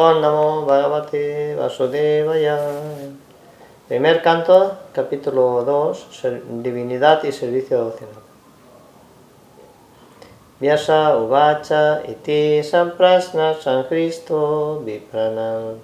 Om 0.00 0.64
Bhagavate 0.64 1.54
Vasudevaya. 1.60 2.56
Primer 3.86 4.22
canto, 4.22 4.72
capítulo 4.94 5.62
2, 5.62 6.62
Divinidad 6.62 7.22
y 7.24 7.32
Servicio 7.32 7.76
Devocional. 7.76 8.22
Vyasa 10.58 11.16
Uvacha 11.16 12.00
Iti 12.08 12.62
Samprasna 12.62 13.54
Sankhristo 13.60 14.82
Vipranam 14.84 15.76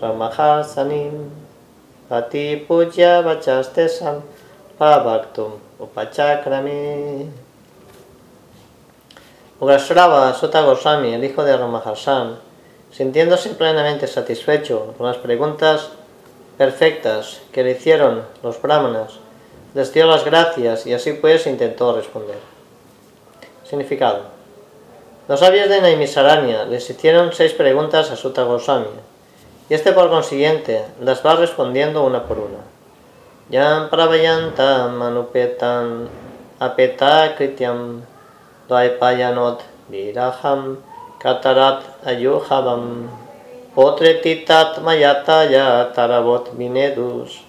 Ramahar 0.00 0.62
Sanim 0.64 1.30
Pati 2.08 2.64
Puja 2.68 3.22
Vachastesam 3.22 4.22
Pavaktum 4.78 5.58
Upachakrami 5.80 7.28
Ugrasrava 9.60 10.32
Sutta 10.34 10.62
Goswami, 10.62 11.14
el 11.14 11.24
hijo 11.24 11.42
de 11.42 11.56
Ramaharsan, 11.56 12.43
sintiéndose 12.96 13.50
plenamente 13.50 14.06
satisfecho 14.06 14.94
con 14.96 15.06
las 15.06 15.16
preguntas 15.16 15.90
perfectas 16.56 17.40
que 17.52 17.64
le 17.64 17.72
hicieron 17.72 18.22
los 18.42 18.62
brahmanas, 18.62 19.14
les 19.74 19.92
dio 19.92 20.06
las 20.06 20.24
gracias 20.24 20.86
y 20.86 20.94
así 20.94 21.12
pues 21.14 21.46
intentó 21.48 21.96
responder. 21.96 22.36
Significado. 23.64 24.22
Los 25.26 25.40
sabios 25.40 25.68
de 25.68 25.80
Naimisaranya 25.80 26.66
les 26.66 26.88
hicieron 26.88 27.32
seis 27.32 27.52
preguntas 27.52 28.10
a 28.10 28.16
Sutta 28.16 28.44
Goswami, 28.44 28.86
y 29.68 29.74
este 29.74 29.92
por 29.92 30.08
consiguiente 30.10 30.84
las 31.00 31.24
va 31.26 31.34
respondiendo 31.34 32.04
una 32.04 32.24
por 32.24 32.38
una. 32.38 32.62
Yam 33.50 33.90
pravayantam 33.90 34.94
manupetam 34.94 36.08
apeta 36.60 37.34
krityam 37.36 38.02
dvaipayanot 38.68 39.62
viraham 39.88 40.78
katarat 41.24 42.04
ayuhavam 42.04 43.08
Potretitat 43.74 44.78
mayataya 44.86 45.90
tarabot 45.90 46.54
vinedus 46.54 47.42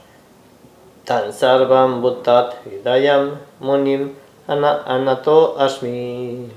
tan 1.06 1.30
sarvam 1.30 2.02
buttat 2.02 2.66
hidayam 2.66 3.38
munim 3.62 4.18
anato 4.48 5.54
asmi. 5.54 6.50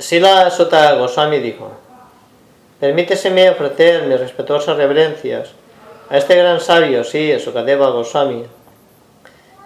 Sila 0.00 0.48
Sota 0.48 0.96
Goswami 0.96 1.44
dijo, 1.44 1.68
permíteseme 2.80 3.50
ofrecer 3.50 4.08
mis 4.08 4.18
respetuosas 4.18 4.76
reverencias 4.78 5.52
a 6.08 6.16
este 6.16 6.34
gran 6.34 6.58
sabio, 6.58 7.04
sí, 7.04 7.38
Sukadeva 7.38 7.90
Goswami, 7.90 8.44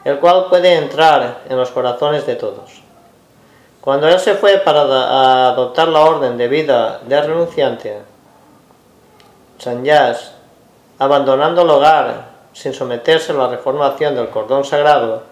el 0.05 0.19
cual 0.19 0.47
puede 0.51 0.75
entrar 0.75 1.42
en 1.48 1.57
los 1.57 1.70
corazones 1.70 2.27
de 2.27 2.34
todos. 2.34 2.86
Cuando 3.87 4.09
él 4.09 4.19
se 4.19 4.34
fue 4.34 4.59
para 4.59 4.81
adoptar 5.51 5.87
la 5.87 6.01
orden 6.01 6.37
de 6.37 6.48
vida 6.48 7.03
de 7.06 7.23
renunciante, 7.23 7.97
Sanyas, 9.59 10.33
abandonando 10.98 11.62
el 11.62 11.70
hogar 11.70 12.25
sin 12.53 12.75
someterse 12.75 13.31
a 13.31 13.37
la 13.37 13.47
reformación 13.47 14.17
del 14.17 14.31
cordón 14.31 14.64
sagrado 14.64 15.23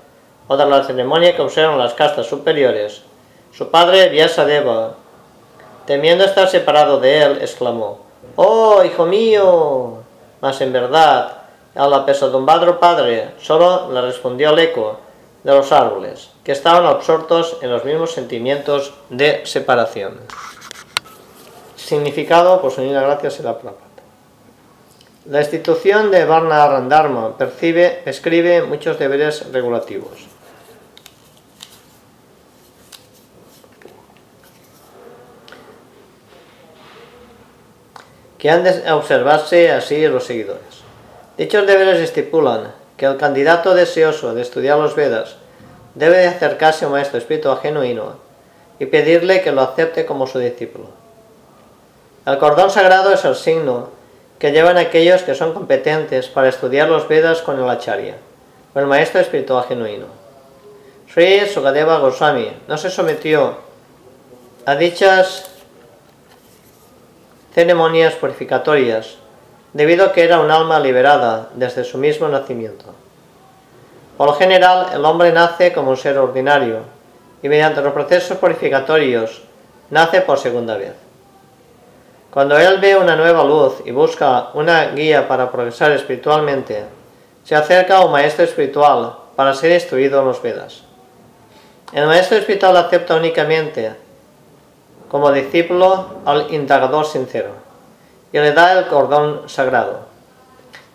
o 0.46 0.56
de 0.56 0.66
la 0.66 0.84
ceremonia 0.84 1.34
que 1.34 1.42
usaron 1.42 1.80
las 1.80 1.94
castas 1.94 2.26
superiores, 2.26 3.02
su 3.52 3.72
padre 3.72 4.08
Vyasadeva, 4.10 4.92
temiendo 5.84 6.24
estar 6.24 6.46
separado 6.46 7.00
de 7.00 7.22
él, 7.24 7.38
exclamó, 7.40 8.02
¡Oh, 8.36 8.84
hijo 8.84 9.04
mío! 9.04 9.94
Mas 10.40 10.60
en 10.60 10.72
verdad, 10.72 11.38
al 11.74 11.92
apesadumbrado 11.92 12.78
padre 12.78 13.32
solo 13.42 13.90
le 13.90 14.00
respondió 14.00 14.50
el 14.50 14.60
eco 14.60 15.00
de 15.44 15.52
los 15.52 15.70
árboles, 15.72 16.30
que 16.42 16.52
estaban 16.52 16.86
absortos 16.86 17.58
en 17.60 17.70
los 17.70 17.84
mismos 17.84 18.12
sentimientos 18.12 18.94
de 19.10 19.44
separación. 19.44 20.18
Significado, 21.76 22.60
por 22.60 22.72
su 22.72 22.82
gracias 22.82 23.38
y 23.38 23.42
la 23.42 23.58
plata. 23.58 23.84
La 25.26 25.40
institución 25.40 26.10
de 26.10 26.24
Varna 26.24 26.66
Randharma 26.66 27.36
percibe, 27.36 28.02
escribe 28.06 28.62
muchos 28.62 28.98
deberes 28.98 29.52
regulativos. 29.52 30.34
que 38.44 38.50
han 38.50 38.62
de 38.62 38.92
observarse 38.92 39.72
así 39.72 40.06
los 40.06 40.24
seguidores. 40.24 40.82
Dichos 41.38 41.66
deberes 41.66 41.98
estipulan 41.98 42.74
que 42.96 43.06
el 43.06 43.16
candidato 43.16 43.74
deseoso 43.74 44.34
de 44.34 44.42
estudiar 44.42 44.78
los 44.78 44.94
Vedas 44.94 45.36
debe 45.94 46.18
de 46.18 46.26
acercarse 46.26 46.84
a 46.84 46.88
un 46.88 46.94
maestro 46.94 47.18
espiritual 47.18 47.58
genuino 47.58 48.16
y 48.78 48.86
pedirle 48.86 49.42
que 49.42 49.52
lo 49.52 49.62
acepte 49.62 50.06
como 50.06 50.26
su 50.26 50.38
discípulo. 50.38 50.88
El 52.26 52.38
cordón 52.38 52.70
sagrado 52.70 53.12
es 53.12 53.24
el 53.24 53.36
signo 53.36 53.90
que 54.38 54.52
llevan 54.52 54.76
aquellos 54.76 55.22
que 55.22 55.34
son 55.34 55.54
competentes 55.54 56.28
para 56.28 56.48
estudiar 56.48 56.88
los 56.88 57.06
Vedas 57.08 57.42
con 57.42 57.60
el 57.60 57.68
Acharya, 57.68 58.16
o 58.74 58.78
el 58.78 58.86
maestro 58.86 59.20
espiritual 59.20 59.64
genuino. 59.64 60.06
Sri 61.08 61.46
Sukadeva 61.46 61.98
Goswami 61.98 62.50
no 62.66 62.76
se 62.76 62.90
sometió 62.90 63.58
a 64.66 64.74
dichas 64.74 65.50
ceremonias 67.54 68.14
purificatorias 68.14 69.18
debido 69.74 70.06
a 70.06 70.12
que 70.12 70.22
era 70.22 70.38
un 70.38 70.50
alma 70.50 70.78
liberada 70.78 71.48
desde 71.54 71.84
su 71.84 71.98
mismo 71.98 72.28
nacimiento. 72.28 72.86
Por 74.16 74.28
lo 74.28 74.34
general, 74.34 74.86
el 74.94 75.04
hombre 75.04 75.32
nace 75.32 75.72
como 75.72 75.90
un 75.90 75.96
ser 75.96 76.16
ordinario 76.16 76.78
y 77.42 77.48
mediante 77.48 77.82
los 77.82 77.92
procesos 77.92 78.38
purificatorios 78.38 79.42
nace 79.90 80.20
por 80.20 80.38
segunda 80.38 80.76
vez. 80.76 80.92
Cuando 82.30 82.56
él 82.56 82.78
ve 82.78 82.96
una 82.96 83.16
nueva 83.16 83.44
luz 83.44 83.74
y 83.84 83.90
busca 83.90 84.50
una 84.54 84.92
guía 84.92 85.26
para 85.26 85.50
progresar 85.50 85.90
espiritualmente, 85.90 86.84
se 87.42 87.56
acerca 87.56 87.98
a 87.98 88.06
un 88.06 88.12
maestro 88.12 88.44
espiritual 88.44 89.16
para 89.34 89.54
ser 89.54 89.72
instruido 89.72 90.20
en 90.20 90.26
los 90.26 90.40
Vedas. 90.40 90.82
El 91.92 92.06
maestro 92.06 92.38
espiritual 92.38 92.76
acepta 92.76 93.16
únicamente 93.16 93.92
como 95.08 95.32
discípulo 95.32 96.06
al 96.24 96.52
indagador 96.52 97.06
sincero 97.06 97.63
y 98.34 98.38
le 98.40 98.50
da 98.50 98.72
el 98.76 98.86
cordón 98.88 99.48
sagrado. 99.48 100.00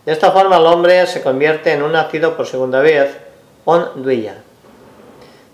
De 0.06 0.12
esta 0.12 0.32
forma 0.32 0.58
el 0.58 0.66
hombre 0.66 1.08
se 1.08 1.24
convierte 1.24 1.72
en 1.72 1.82
un 1.82 1.94
nacido 1.94 2.36
por 2.36 2.46
segunda 2.46 2.82
vez, 2.82 3.16
on 3.64 4.04
duilla. 4.04 4.36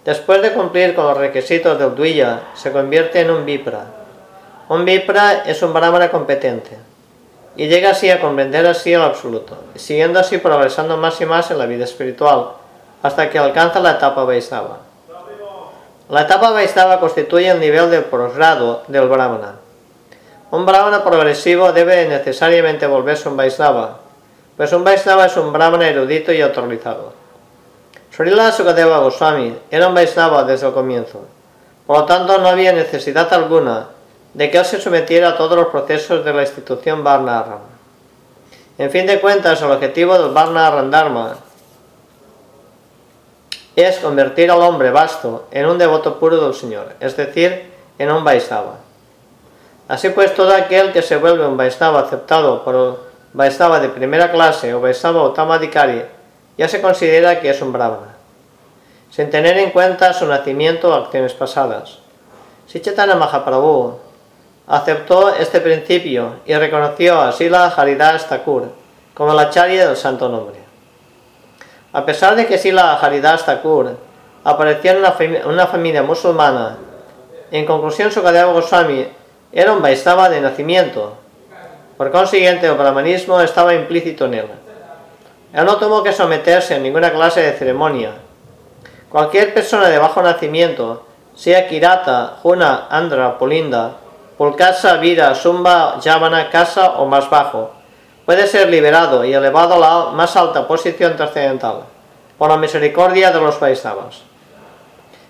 Después 0.03 0.41
de 0.41 0.53
cumplir 0.53 0.95
con 0.95 1.05
los 1.05 1.15
requisitos 1.15 1.77
del 1.77 1.93
duilla, 1.93 2.41
se 2.55 2.71
convierte 2.71 3.21
en 3.21 3.29
un 3.29 3.45
vipra. 3.45 3.85
Un 4.67 4.83
vipra 4.83 5.43
es 5.45 5.61
un 5.61 5.73
brahmana 5.73 6.09
competente 6.09 6.75
y 7.55 7.67
llega 7.67 7.91
así 7.91 8.09
a 8.09 8.19
comprender 8.19 8.65
así 8.65 8.91
el 8.91 9.03
absoluto, 9.03 9.55
siguiendo 9.75 10.19
así 10.19 10.39
progresando 10.39 10.97
más 10.97 11.21
y 11.21 11.27
más 11.27 11.51
en 11.51 11.59
la 11.59 11.67
vida 11.67 11.83
espiritual, 11.83 12.47
hasta 13.03 13.29
que 13.29 13.37
alcanza 13.37 13.79
la 13.79 13.91
etapa 13.91 14.23
Vaisnava. 14.23 14.79
La 16.09 16.21
etapa 16.21 16.49
Vaisnava 16.49 16.99
constituye 16.99 17.47
el 17.47 17.59
nivel 17.59 17.91
del 17.91 18.05
posgrado 18.05 18.81
del 18.87 19.07
brahmana. 19.07 19.64
Un 20.55 20.65
brahmana 20.65 21.03
progresivo 21.03 21.73
debe 21.73 22.07
necesariamente 22.07 22.87
volverse 22.87 23.27
un 23.27 23.35
Vaisnava, 23.35 23.99
pues 24.55 24.71
un 24.71 24.85
Vaisnava 24.85 25.25
es 25.25 25.35
un 25.35 25.51
brahmana 25.51 25.89
erudito 25.89 26.31
y 26.31 26.39
autorizado. 26.39 27.11
Srila 28.09 28.53
Sukadeva 28.53 28.99
Goswami 28.99 29.53
era 29.69 29.89
un 29.89 29.93
Vaisnava 29.93 30.45
desde 30.45 30.67
el 30.67 30.73
comienzo, 30.73 31.25
por 31.85 31.97
lo 31.97 32.05
tanto 32.05 32.37
no 32.37 32.47
había 32.47 32.71
necesidad 32.71 33.33
alguna 33.33 33.89
de 34.33 34.49
que 34.49 34.57
él 34.57 34.63
se 34.63 34.79
sometiera 34.79 35.31
a 35.31 35.37
todos 35.37 35.57
los 35.57 35.67
procesos 35.67 36.23
de 36.23 36.31
la 36.31 36.43
institución 36.43 37.03
Varna 37.03 37.43
En 38.77 38.89
fin 38.91 39.07
de 39.07 39.19
cuentas, 39.19 39.61
el 39.61 39.71
objetivo 39.71 40.17
del 40.17 40.31
Varna 40.31 40.71
Dharma 40.83 41.35
es 43.75 43.97
convertir 43.97 44.49
al 44.49 44.61
hombre 44.61 44.89
vasto 44.91 45.49
en 45.51 45.65
un 45.65 45.77
devoto 45.77 46.17
puro 46.17 46.37
del 46.37 46.53
Señor, 46.53 46.93
es 47.01 47.17
decir, 47.17 47.73
en 47.99 48.09
un 48.09 48.23
Vaisnava. 48.23 48.84
Así 49.87 50.09
pues, 50.09 50.33
todo 50.33 50.53
aquel 50.53 50.91
que 50.91 51.01
se 51.01 51.17
vuelve 51.17 51.45
un 51.45 51.57
Vaisnava 51.57 52.01
aceptado 52.01 52.63
por 52.63 52.99
Vaisnava 53.33 53.79
de 53.79 53.89
primera 53.89 54.31
clase 54.31 54.73
o 54.73 54.81
Vaisnava 54.81 55.23
Uttamadikari 55.23 56.01
ya 56.57 56.67
se 56.67 56.81
considera 56.81 57.39
que 57.39 57.49
es 57.49 57.61
un 57.61 57.71
Brahmana, 57.71 58.15
sin 59.11 59.29
tener 59.29 59.57
en 59.57 59.71
cuenta 59.71 60.13
su 60.13 60.25
nacimiento 60.25 60.89
o 60.89 60.93
acciones 60.93 61.33
pasadas. 61.33 61.99
Si 62.65 62.81
Chaitanya 62.81 63.15
Mahaprabhu 63.15 63.99
aceptó 64.67 65.35
este 65.35 65.61
principio 65.61 66.37
y 66.45 66.55
reconoció 66.55 67.21
a 67.21 67.31
Sila 67.31 67.67
Haridas 67.67 68.27
Thakur 68.27 68.69
como 69.13 69.33
la 69.33 69.49
charia 69.49 69.87
del 69.87 69.97
santo 69.97 70.29
nombre. 70.29 70.59
A 71.93 72.05
pesar 72.05 72.35
de 72.35 72.47
que 72.47 72.57
Sila 72.57 72.95
Haridas 72.95 73.45
Thakur 73.45 73.95
apareció 74.43 74.91
en 74.91 75.45
una, 75.45 75.67
familia 75.67 76.03
musulmana, 76.03 76.77
en 77.51 77.65
conclusión 77.65 78.11
Sukadeva 78.11 78.51
Goswami 78.51 79.07
era 79.55 79.71
un 79.71 79.81
Vaisnava 79.81 80.27
de 80.27 80.41
nacimiento. 80.41 81.13
Por 81.95 82.11
consiguiente, 82.11 82.67
el 82.67 82.73
brahmanismo 82.73 83.39
estaba 83.39 83.73
implícito 83.73 84.25
en 84.25 84.33
él. 84.33 84.47
Él 85.53 85.65
no 85.65 85.77
tuvo 85.77 86.03
que 86.03 86.11
someterse 86.11 86.75
a 86.75 86.79
ninguna 86.79 87.09
clase 87.13 87.41
de 87.41 87.53
ceremonia. 87.53 88.11
Cualquier 89.09 89.53
persona 89.53 89.87
de 89.87 89.97
bajo 89.97 90.21
nacimiento, 90.21 91.05
sea 91.33 91.69
Kirata, 91.69 92.33
Juna, 92.43 92.87
Andra, 92.89 93.37
Polinda, 93.37 93.93
Pulkasa, 94.37 94.97
Vira, 94.97 95.33
Sumba, 95.33 96.01
Yavana, 96.01 96.49
Casa 96.49 96.95
o 96.97 97.05
más 97.05 97.29
bajo, 97.29 97.71
puede 98.25 98.47
ser 98.47 98.69
liberado 98.69 99.23
y 99.23 99.33
elevado 99.33 99.75
a 99.75 99.79
la 99.79 100.11
más 100.11 100.35
alta 100.35 100.67
posición 100.67 101.15
trascendental, 101.15 101.83
por 102.37 102.49
la 102.49 102.57
misericordia 102.57 103.31
de 103.31 103.39
los 103.39 103.57
Vaisnavas. 103.57 104.23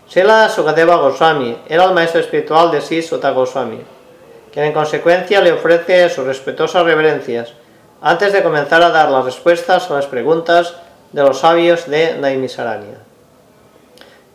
Sela 0.07 0.50
Sukadeva 0.50 0.95
Goswami 0.95 1.60
era 1.68 1.83
el 1.83 1.94
maestro 1.94 2.22
espiritual 2.22 2.72
de 2.72 2.81
Sisuta 2.81 3.30
Goswami, 3.30 3.81
quien 4.56 4.68
en 4.68 4.74
consecuencia 4.74 5.42
le 5.42 5.52
ofrece 5.52 6.07
sus 6.07 6.24
respetuosas 6.24 6.86
reverencias 6.86 7.52
antes 8.02 8.31
de 8.31 8.42
comenzar 8.42 8.81
a 8.81 8.90
dar 8.90 9.12
las 9.12 9.25
respuestas 9.25 9.92
a 9.92 9.96
las 9.96 10.06
preguntas 10.06 10.74
de 11.12 11.24
los 11.24 11.40
sabios 11.40 11.90
de 11.90 12.18
Naimisaranya. 12.18 13.04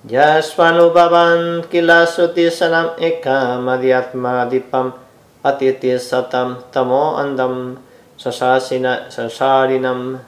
Yasvanubhavan 0.06 1.64
kilasuti 1.70 2.52
ekam 3.00 3.64
adhyatma 3.68 4.44
dipam 4.44 4.92
atiti 5.42 5.98
satam 5.98 6.68
tamo 6.70 7.16
andam 7.16 7.78
sasasina 8.18 9.08
sasarinam 9.08 10.20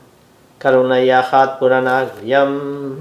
karunayahat 0.59 1.61
puranagyam 1.61 2.97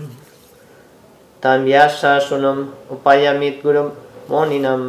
tamyasa 1.40 2.20
sunam 2.20 2.76
upayamit 2.92 3.64
gurum 3.64 3.96
moninam 4.28 4.84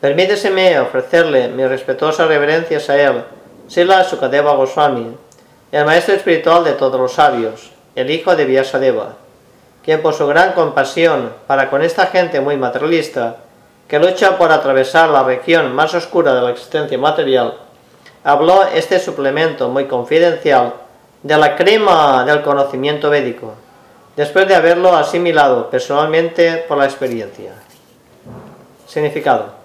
Permíteseme 0.00 0.78
ofrecerle 0.80 1.48
mis 1.48 1.68
respetuosas 1.68 2.28
reverencias 2.28 2.88
a 2.90 3.00
él, 3.00 3.24
Sila 3.66 4.04
Sukadeva 4.04 4.54
Goswami, 4.54 5.16
el 5.72 5.84
maestro 5.84 6.14
espiritual 6.14 6.64
de 6.64 6.72
todos 6.72 7.00
los 7.00 7.12
sabios, 7.12 7.70
el 7.94 8.10
hijo 8.10 8.36
de 8.36 8.44
Vyasadeva 8.44 9.16
quien 9.88 10.02
por 10.02 10.12
su 10.12 10.26
gran 10.26 10.52
compasión 10.52 11.32
para 11.46 11.70
con 11.70 11.80
esta 11.80 12.08
gente 12.08 12.42
muy 12.42 12.58
materialista, 12.58 13.36
que 13.88 13.98
lucha 13.98 14.36
por 14.36 14.52
atravesar 14.52 15.08
la 15.08 15.22
región 15.22 15.74
más 15.74 15.94
oscura 15.94 16.34
de 16.34 16.42
la 16.42 16.50
existencia 16.50 16.98
material, 16.98 17.54
habló 18.22 18.64
este 18.64 18.98
suplemento 18.98 19.70
muy 19.70 19.86
confidencial 19.86 20.74
de 21.22 21.38
la 21.38 21.56
crema 21.56 22.22
del 22.26 22.42
conocimiento 22.42 23.08
védico, 23.08 23.54
después 24.14 24.46
de 24.46 24.56
haberlo 24.56 24.94
asimilado 24.94 25.70
personalmente 25.70 26.66
por 26.68 26.76
la 26.76 26.84
experiencia. 26.84 27.54
Significado. 28.86 29.57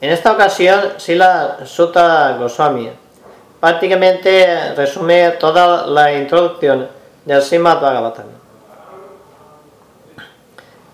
En 0.00 0.10
esta 0.10 0.32
ocasión, 0.32 0.94
Sila 0.98 1.58
Sutta 1.64 2.36
Goswami 2.38 2.90
prácticamente 3.58 4.74
resume 4.74 5.30
toda 5.32 5.86
la 5.86 6.12
introducción 6.12 6.86
del 7.24 7.40
Srimad 7.40 7.80
Bhagavatam. 7.80 8.26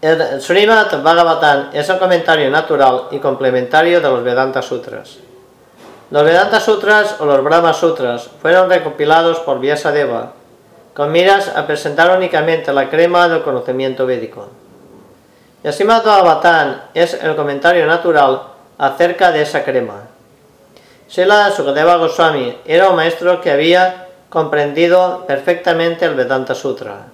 El 0.00 0.40
Srimad 0.40 1.02
Bhagavatam 1.02 1.70
es 1.72 1.88
un 1.88 1.98
comentario 1.98 2.48
natural 2.48 3.08
y 3.10 3.18
complementario 3.18 4.00
de 4.00 4.08
los 4.08 4.22
Vedanta 4.22 4.62
Sutras. 4.62 5.18
Los 6.12 6.24
Vedanta 6.24 6.60
Sutras 6.60 7.16
o 7.18 7.24
los 7.24 7.42
Brahma 7.42 7.72
Sutras 7.72 8.30
fueron 8.40 8.70
recopilados 8.70 9.40
por 9.40 9.58
Vyasadeva 9.58 10.32
con 10.94 11.10
miras 11.10 11.48
a 11.48 11.66
presentar 11.66 12.16
únicamente 12.16 12.72
la 12.72 12.88
crema 12.88 13.26
del 13.26 13.42
conocimiento 13.42 14.06
védico. 14.06 14.48
El 15.64 15.72
Srimad 15.72 16.04
Bhagavatam 16.04 16.82
es 16.94 17.14
el 17.14 17.34
comentario 17.34 17.86
natural 17.86 18.51
acerca 18.82 19.30
de 19.30 19.42
esa 19.42 19.62
crema. 19.62 20.08
Sela 21.06 21.52
Sukadeva 21.52 21.98
Goswami 21.98 22.58
era 22.64 22.88
un 22.88 22.96
maestro 22.96 23.40
que 23.40 23.52
había 23.52 24.08
comprendido 24.28 25.24
perfectamente 25.24 26.04
el 26.04 26.16
Vedanta 26.16 26.52
Sutra. 26.56 27.04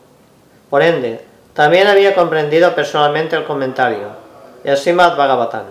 Por 0.70 0.81
ende, 0.81 1.20
también 1.53 1.87
había 1.87 2.15
comprendido 2.15 2.75
personalmente 2.75 3.37
el 3.37 3.44
comentario, 3.44 4.09
el 4.65 4.79
Srimad 4.79 5.15
Bhagavatam. 5.15 5.67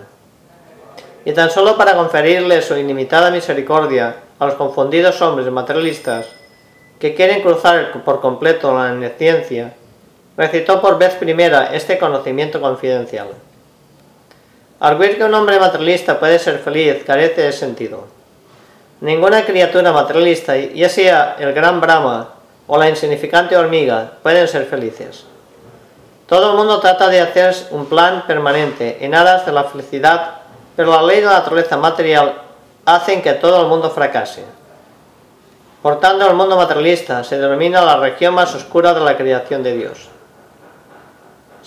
Y 1.24 1.32
tan 1.32 1.50
solo 1.50 1.76
para 1.76 1.96
conferirle 1.96 2.62
su 2.62 2.76
ilimitada 2.76 3.32
misericordia 3.32 4.14
a 4.38 4.46
los 4.46 4.54
confundidos 4.54 5.20
hombres 5.20 5.50
materialistas 5.50 6.26
que 7.00 7.16
quieren 7.16 7.42
cruzar 7.42 8.04
por 8.04 8.20
completo 8.20 8.72
la 8.72 9.10
ciencia, 9.18 9.74
recitó 10.36 10.80
por 10.80 10.96
vez 10.96 11.14
primera 11.14 11.74
este 11.74 11.98
conocimiento 11.98 12.60
confidencial. 12.60 13.30
Arguir 14.80 15.16
que 15.16 15.24
un 15.24 15.34
hombre 15.34 15.58
materialista 15.58 16.20
puede 16.20 16.38
ser 16.38 16.60
feliz 16.60 17.02
carece 17.04 17.42
de 17.42 17.52
sentido. 17.52 18.06
Ninguna 19.00 19.44
criatura 19.44 19.90
materialista, 19.90 20.56
ya 20.56 20.88
sea 20.88 21.36
el 21.38 21.52
gran 21.52 21.80
Brahma 21.80 22.28
o 22.68 22.78
la 22.78 22.88
insignificante 22.88 23.56
hormiga, 23.56 24.12
pueden 24.22 24.46
ser 24.46 24.66
felices. 24.66 25.24
Todo 26.28 26.50
el 26.50 26.56
mundo 26.56 26.78
trata 26.78 27.08
de 27.08 27.20
hacer 27.20 27.56
un 27.70 27.86
plan 27.86 28.24
permanente 28.26 28.98
en 29.00 29.14
aras 29.14 29.46
de 29.46 29.52
la 29.52 29.64
felicidad, 29.64 30.42
pero 30.76 30.92
la 30.92 31.02
ley 31.02 31.20
de 31.20 31.26
la 31.26 31.38
naturaleza 31.38 31.76
material 31.76 32.34
hace 32.84 33.20
que 33.20 33.32
todo 33.32 33.62
el 33.62 33.68
mundo 33.68 33.90
fracase. 33.90 34.44
Por 35.82 35.98
tanto, 35.98 36.26
el 36.26 36.34
mundo 36.34 36.56
materialista 36.56 37.24
se 37.24 37.38
denomina 37.38 37.82
la 37.82 37.96
región 37.96 38.34
más 38.34 38.54
oscura 38.54 38.94
de 38.94 39.00
la 39.00 39.16
creación 39.16 39.62
de 39.62 39.76
Dios. 39.76 40.08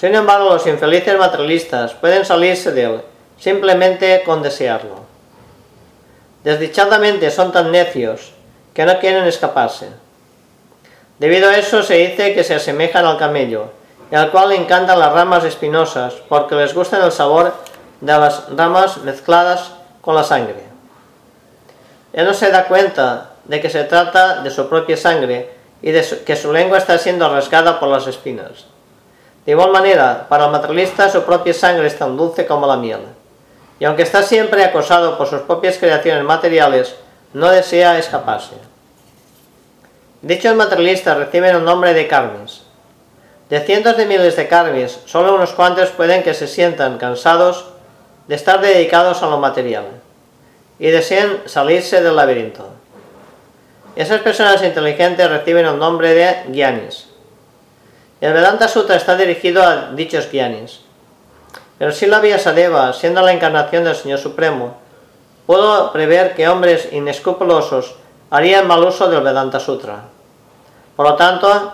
Sin 0.02 0.16
embargo, 0.16 0.50
los 0.50 0.66
infelices 0.66 1.16
materialistas 1.16 1.94
pueden 1.94 2.26
salirse 2.26 2.72
de 2.72 2.86
él 2.86 3.02
simplemente 3.38 4.24
con 4.26 4.42
desearlo. 4.42 4.96
Desdichadamente 6.44 7.30
son 7.30 7.52
tan 7.52 7.72
necios 7.72 8.32
que 8.74 8.84
no 8.84 8.98
quieren 8.98 9.26
escaparse. 9.26 9.90
Debido 11.20 11.52
a 11.52 11.56
eso 11.56 11.84
se 11.84 11.98
dice 11.98 12.34
que 12.34 12.44
se 12.44 12.56
asemejan 12.56 13.06
al 13.06 13.20
camello, 13.20 13.74
al 14.12 14.32
cual 14.32 14.50
le 14.50 14.56
encantan 14.56 14.98
las 14.98 15.14
ramas 15.14 15.44
espinosas 15.44 16.16
porque 16.28 16.56
les 16.56 16.74
gusta 16.74 17.06
el 17.06 17.12
sabor 17.12 17.54
de 18.00 18.12
las 18.12 18.50
ramas 18.58 18.98
mezcladas 19.04 19.74
con 20.02 20.16
la 20.16 20.24
sangre. 20.24 20.64
Él 22.12 22.26
no 22.26 22.34
se 22.34 22.50
da 22.50 22.66
cuenta 22.66 23.34
de 23.46 23.62
que 23.62 23.70
se 23.70 23.84
trata 23.84 24.42
de 24.42 24.50
su 24.50 24.68
propia 24.68 24.98
sangre 24.98 25.52
y 25.84 25.92
de 25.92 26.04
que 26.26 26.36
su 26.36 26.52
lengua 26.52 26.80
está 26.80 26.98
siendo 26.98 27.32
rasgada 27.32 27.80
por 27.80 27.90
las 27.90 28.08
espinas. 28.08 28.71
De 29.46 29.52
igual 29.52 29.72
manera, 29.72 30.28
para 30.30 30.46
el 30.46 30.52
materialista 30.52 31.10
su 31.10 31.24
propia 31.24 31.54
sangre 31.54 31.88
es 31.88 31.98
tan 31.98 32.16
dulce 32.16 32.46
como 32.46 32.68
la 32.68 32.78
miel 32.78 33.02
y 33.82 33.86
aunque 33.86 34.04
está 34.04 34.22
siempre 34.22 34.64
acosado 34.64 35.18
por 35.18 35.28
sus 35.28 35.42
propias 35.42 35.80
creaciones 35.80 36.24
materiales, 36.24 36.98
no 37.34 37.50
desea 37.50 37.98
escaparse. 37.98 38.54
Dichos 40.22 40.56
materialistas 40.56 41.18
reciben 41.18 41.56
el 41.56 41.66
nombre 41.66 41.96
de 41.96 42.08
karmis. 42.08 42.62
De 43.50 43.60
cientos 43.62 43.98
de 43.98 44.06
miles 44.06 44.36
de 44.36 44.48
karmis, 44.48 45.00
solo 45.06 45.34
unos 45.34 45.54
cuantos 45.54 45.90
pueden 45.90 46.22
que 46.22 46.36
se 46.36 46.48
sientan 46.48 47.00
cansados 47.00 47.70
de 48.28 48.36
estar 48.36 48.62
dedicados 48.62 49.24
a 49.24 49.30
lo 49.32 49.40
material 49.40 49.86
y 50.78 50.92
deseen 50.92 51.42
salirse 51.48 52.04
del 52.04 52.16
laberinto. 52.16 52.70
Esas 53.96 54.22
personas 54.22 54.62
inteligentes 54.62 55.28
reciben 55.28 55.66
el 55.66 55.80
nombre 55.80 56.14
de 56.14 56.44
gyanis. 56.52 57.08
El 58.22 58.34
Vedanta 58.34 58.68
Sutra 58.68 58.98
está 58.98 59.16
dirigido 59.16 59.64
a 59.64 59.94
dichos 59.94 60.32
gyanis. 60.32 60.82
Pero 61.80 61.92
si 61.92 62.06
la 62.06 62.20
Vyasadeva, 62.20 62.94
siendo 62.94 63.24
la 63.24 63.34
encarnación 63.34 63.84
del 63.84 63.96
Señor 63.96 64.20
Supremo, 64.20 64.78
pudo 65.48 65.92
prever 65.92 66.36
que 66.36 66.48
hombres 66.48 66.90
inescrupulosos 66.92 67.96
harían 68.30 68.68
mal 68.68 68.84
uso 68.84 69.10
del 69.10 69.24
Vedanta 69.24 69.60
Sutra. 69.60 70.04
Por 70.96 71.08
lo 71.08 71.16
tanto, 71.16 71.74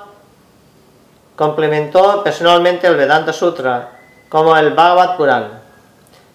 complementó 1.36 2.24
personalmente 2.24 2.88
el 2.88 2.96
Vedanta 2.96 3.34
Sutra 3.34 4.00
como 4.30 4.56
el 4.56 4.74
Bhagavad 4.74 5.18
Puran. 5.18 5.60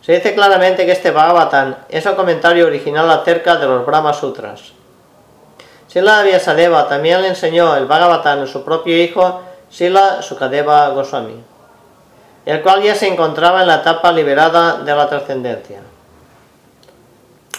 Se 0.03 0.13
dice 0.13 0.35
claramente 0.35 0.85
que 0.85 0.93
este 0.93 1.11
Bhagavatam 1.11 1.75
es 1.89 2.05
un 2.05 2.17
comentario 2.17 2.67
original 2.67 3.11
acerca 3.11 3.57
de 3.57 3.67
los 3.67 3.87
Brahma 3.87 4.13
Sutras. 4.13 4.73
Sila 5.89 6.23
Vyasadeva 6.23 6.87
también 6.87 7.23
le 7.23 7.29
enseñó 7.29 7.75
el 7.77 7.87
Bhagavatam 7.87 8.43
a 8.43 8.47
su 8.47 8.63
propio 8.63 9.03
hijo 9.03 9.41
Sila 9.73 10.23
Sukadeva 10.23 10.91
Goswami 10.91 11.53
el 12.45 12.63
cual 12.63 12.83
ya 12.83 12.95
se 12.95 13.09
encontraba 13.09 13.63
en 13.63 13.69
la 13.69 13.77
etapa 13.77 14.11
liberada 14.11 14.79
de 14.79 14.95
la 14.95 15.09
trascendencia. 15.09 15.81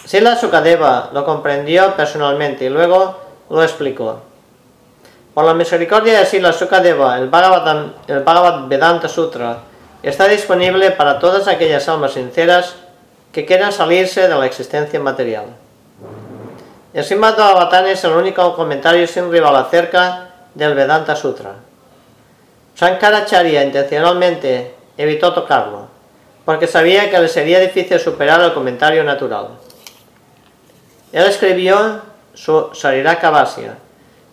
Sila 0.05 0.36
Sukadeva 0.36 1.10
lo 1.13 1.24
comprendió 1.24 1.96
personalmente 1.96 2.65
y 2.65 2.70
luego 2.70 3.17
lo 3.50 3.63
explicó. 3.63 4.20
Por 5.34 5.46
la 5.46 5.53
misericordia 5.53 6.20
de 6.20 6.25
Sila 6.25 6.51
Sukadeva, 6.51 7.17
el 7.17 7.29
Bhagavad, 7.29 7.86
el 8.08 8.20
Bhagavad 8.20 8.67
Vedanta 8.67 9.08
Sutra 9.08 9.60
está 10.03 10.27
disponible 10.27 10.91
para 10.91 11.17
todas 11.17 11.48
aquellas 11.48 11.88
almas 11.88 12.13
sinceras 12.13 12.75
que 13.32 13.46
quieran 13.46 13.72
salirse 13.72 14.27
de 14.27 14.36
la 14.36 14.46
existencia 14.46 15.00
material. 15.00 15.46
El 16.93 17.03
Srimad 17.03 17.38
Bhagavatam 17.38 17.88
es 17.88 18.03
el 18.03 18.12
único 18.12 18.53
comentario 18.53 19.08
sin 19.08 19.32
rival 19.32 19.55
acerca 19.55 20.29
del 20.53 20.75
Vedanta 20.75 21.15
Sutra. 21.15 21.53
Shankaracharya 22.75 23.63
intencionalmente 23.63 24.74
evitó 24.98 25.34
tocarlo, 25.34 25.88
porque 26.46 26.68
sabía 26.68 27.10
que 27.10 27.20
le 27.20 27.27
sería 27.27 27.60
difícil 27.60 28.00
superar 28.00 28.42
el 28.42 28.53
comentario 28.53 29.03
natural. 29.03 29.50
Él 31.12 31.25
escribió 31.25 32.01
su 32.34 32.70
Sariraka 32.74 33.48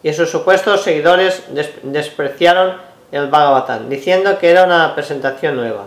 y 0.02 0.12
sus 0.14 0.30
supuestos 0.30 0.82
seguidores 0.82 1.44
despreciaron 1.82 2.76
el 3.12 3.28
Bhagavatam, 3.28 3.88
diciendo 3.88 4.38
que 4.38 4.50
era 4.50 4.64
una 4.64 4.94
presentación 4.94 5.56
nueva. 5.56 5.84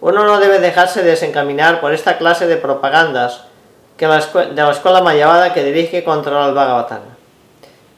Uno 0.00 0.24
no 0.24 0.38
debe 0.38 0.60
dejarse 0.60 1.02
desencaminar 1.02 1.80
por 1.80 1.92
esta 1.92 2.18
clase 2.18 2.46
de 2.46 2.56
propagandas 2.56 3.42
que 3.96 4.06
de 4.06 4.62
la 4.62 4.72
escuela 4.72 5.00
Mayavada 5.00 5.52
que 5.52 5.64
dirige 5.64 6.04
contra 6.04 6.46
el 6.46 6.54
Bhagavatam. 6.54 7.00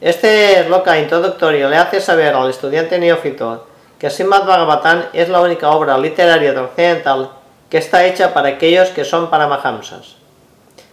Este 0.05 0.69
loca 0.69 0.99
introductorio 0.99 1.67
le 1.67 1.77
hace 1.77 1.99
saber 1.99 2.35
al 2.35 2.51
estudiante 2.51 2.99
neófito 2.99 3.65
que 3.97 4.11
Srimad 4.11 4.45
Bhagavatam 4.45 5.05
es 5.13 5.29
la 5.29 5.41
única 5.41 5.71
obra 5.71 5.97
literaria 5.97 6.51
occidental 6.61 7.31
que 7.71 7.79
está 7.79 8.05
hecha 8.05 8.31
para 8.31 8.49
aquellos 8.49 8.89
que 8.89 9.03
son 9.03 9.31
paramahamsas, 9.31 10.17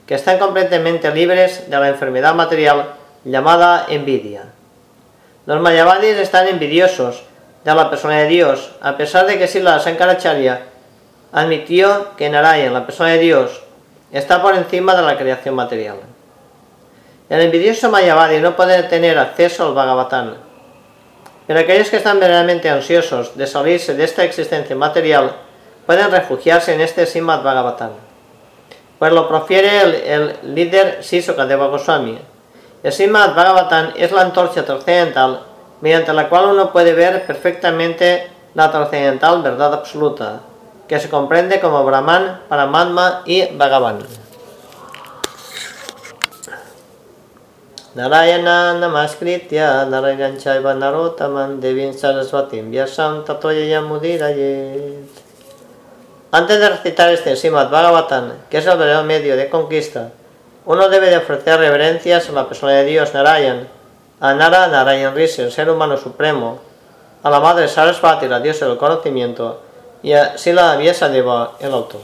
que 0.07 0.15
están 0.15 0.39
completamente 0.39 1.15
libres 1.15 1.69
de 1.69 1.79
la 1.79 1.91
enfermedad 1.91 2.35
material 2.35 2.87
llamada 3.23 3.85
envidia. 3.91 4.45
Los 5.45 5.61
mayavadis 5.61 6.17
están 6.17 6.49
envidiosos 6.49 7.23
de 7.65 7.75
la 7.75 7.91
persona 7.91 8.17
de 8.21 8.29
Dios, 8.29 8.71
a 8.81 8.97
pesar 8.97 9.27
de 9.27 9.37
que 9.37 9.47
Sila 9.47 9.79
Sankaracharya 9.79 10.63
admitió 11.33 12.17
que 12.17 12.31
Narayan, 12.31 12.73
la 12.73 12.87
persona 12.87 13.11
de 13.11 13.19
Dios, 13.19 13.61
está 14.11 14.41
por 14.41 14.55
encima 14.55 14.97
de 14.97 15.03
la 15.03 15.19
creación 15.19 15.55
material. 15.55 15.97
El 17.33 17.41
envidioso 17.41 17.89
Mayavadi 17.89 18.41
no 18.41 18.55
puede 18.55 18.83
tener 18.83 19.19
acceso 19.19 19.67
al 19.67 19.73
Bhagavatam, 19.73 20.35
pero 21.47 21.61
aquellos 21.61 21.89
que 21.89 21.97
están 21.97 22.21
verdaderamente 22.21 22.69
ansiosos 22.69 23.39
de 23.39 23.47
salirse 23.47 23.95
de 23.95 24.05
esta 24.05 24.23
existencia 24.23 24.77
material 24.77 25.33
pueden 25.87 26.11
refugiarse 26.11 26.75
en 26.75 26.83
este 26.83 27.07
Srimad 27.07 27.43
Bhagavatam. 27.43 27.93
Pues 28.99 29.13
lo 29.15 29.29
profiere 29.29 30.13
el, 30.13 30.37
líder 30.55 31.03
Sisukadeva 31.03 31.69
Goswami. 31.69 32.19
El 32.83 32.93
Srimad 32.93 33.35
Bhagavatam 33.35 33.93
es 33.97 34.13
la 34.13 34.21
antorcha 34.21 34.67
trascendental 34.67 35.41
mediante 35.81 36.13
la 36.13 36.29
cual 36.29 36.51
uno 36.51 36.71
puede 36.71 36.93
ver 36.93 37.25
perfectamente 37.25 38.29
la 38.53 38.71
trascendental 38.71 39.41
verdad 39.41 39.73
absoluta, 39.73 40.41
que 40.87 41.01
se 41.01 41.09
comprende 41.09 41.61
como 41.61 41.83
Brahman, 41.83 42.43
Paramatma 42.51 43.23
y 43.25 43.47
Bhagavan. 43.57 44.01
Narayana 47.95 48.81
Namaskritya 48.81 49.85
Narayan 49.85 50.39
Chaiva 50.39 50.73
Narotaman 50.73 51.61
Devin 51.61 51.93
Saraswatim 51.93 52.71
Vyasam 52.71 53.23
Tatoyaya 53.27 53.87
Mudirayet 53.87 55.05
Antes 56.31 56.59
de 56.59 56.69
recitar 56.71 57.13
este 57.13 57.37
Simad 57.37 57.69
Bhagavatam, 57.69 58.33
que 58.49 58.57
es 58.57 58.67
el 58.67 58.79
verdadero 58.79 59.05
medio 59.05 59.37
de 59.37 59.51
conquista, 59.51 60.13
uno 60.65 60.89
debe 60.89 61.11
de 61.11 61.19
ofrecer 61.19 61.61
reverencias 61.61 62.31
a 62.31 62.33
la 62.33 62.49
persona 62.49 62.73
de 62.73 62.85
Dios 62.85 63.13
Narayan, 63.13 63.69
a 64.21 64.33
Nara 64.33 64.69
Narayan 64.69 65.15
Rishi, 65.15 65.43
el 65.43 65.53
ser 65.53 65.69
humano 65.69 65.99
supremo, 65.99 66.61
a 67.23 67.29
la 67.29 67.41
madre 67.41 67.69
Saraswati, 67.69 68.27
la 68.29 68.41
diosa 68.41 68.67
del 68.67 68.79
conocimiento, 68.79 69.61
y 70.03 70.15
a 70.15 70.39
Sila 70.39 70.77
Vyasadeva, 70.77 71.53
el 71.61 71.75
autor. 71.75 72.01